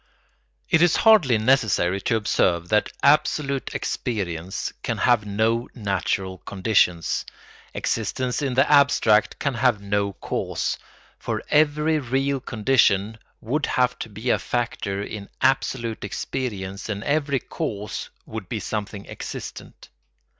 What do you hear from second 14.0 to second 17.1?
be a factor in absolute experience, and